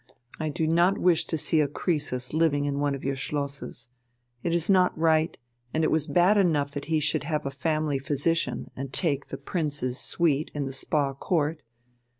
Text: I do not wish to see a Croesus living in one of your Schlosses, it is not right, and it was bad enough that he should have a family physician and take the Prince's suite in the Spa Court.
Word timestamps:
I 0.39 0.49
do 0.49 0.65
not 0.65 0.97
wish 0.97 1.25
to 1.25 1.37
see 1.37 1.59
a 1.61 1.67
Croesus 1.67 2.33
living 2.33 2.65
in 2.65 2.79
one 2.79 2.95
of 2.95 3.03
your 3.03 3.15
Schlosses, 3.15 3.87
it 4.41 4.51
is 4.51 4.67
not 4.67 4.97
right, 4.97 5.37
and 5.75 5.83
it 5.83 5.91
was 5.91 6.07
bad 6.07 6.39
enough 6.39 6.71
that 6.71 6.85
he 6.85 6.99
should 6.99 7.25
have 7.25 7.45
a 7.45 7.51
family 7.51 7.99
physician 7.99 8.71
and 8.75 8.91
take 8.91 9.27
the 9.27 9.37
Prince's 9.37 9.99
suite 9.99 10.49
in 10.55 10.65
the 10.65 10.73
Spa 10.73 11.13
Court. 11.13 11.61